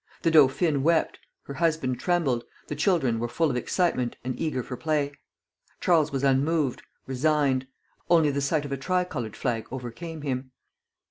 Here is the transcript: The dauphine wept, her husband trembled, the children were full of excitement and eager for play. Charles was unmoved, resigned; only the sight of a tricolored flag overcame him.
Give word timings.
The 0.23 0.31
dauphine 0.31 0.81
wept, 0.81 1.19
her 1.43 1.53
husband 1.53 1.99
trembled, 1.99 2.43
the 2.65 2.75
children 2.75 3.19
were 3.19 3.27
full 3.27 3.51
of 3.51 3.55
excitement 3.55 4.15
and 4.23 4.35
eager 4.39 4.63
for 4.63 4.75
play. 4.75 5.11
Charles 5.79 6.11
was 6.11 6.23
unmoved, 6.23 6.81
resigned; 7.05 7.67
only 8.09 8.31
the 8.31 8.41
sight 8.41 8.65
of 8.65 8.71
a 8.71 8.77
tricolored 8.77 9.35
flag 9.35 9.67
overcame 9.69 10.23
him. 10.23 10.53